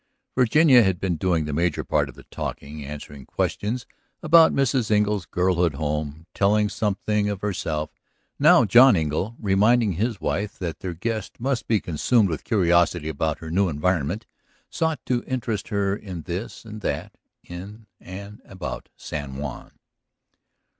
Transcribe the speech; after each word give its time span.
Virginia 0.35 0.81
had 0.81 0.99
been 0.99 1.15
doing 1.15 1.45
the 1.45 1.53
major 1.53 1.83
part 1.83 2.09
of 2.09 2.15
the 2.15 2.23
talking, 2.31 2.83
answering 2.83 3.23
questions 3.23 3.85
about 4.23 4.51
Mrs. 4.51 4.89
Engle's 4.89 5.27
girlhood 5.27 5.75
home, 5.75 6.25
telling 6.33 6.69
something 6.69 7.29
of 7.29 7.41
herself. 7.41 7.91
Now 8.39 8.65
John 8.65 8.95
Engle, 8.95 9.35
reminding 9.37 9.91
his 9.93 10.19
wife 10.19 10.57
that 10.57 10.79
their 10.79 10.95
guest 10.95 11.39
must 11.39 11.67
be 11.67 11.79
consumed 11.79 12.29
with 12.29 12.43
curiosity 12.45 13.09
about 13.09 13.37
her 13.41 13.51
new 13.51 13.69
environment, 13.69 14.25
sought 14.71 15.05
to 15.05 15.23
interest 15.27 15.67
her 15.67 15.95
in 15.95 16.23
this 16.23 16.65
and 16.65 16.81
that, 16.81 17.15
in 17.43 17.85
and 17.99 18.41
about 18.43 18.89
San 18.97 19.35
Juan. 19.35 19.73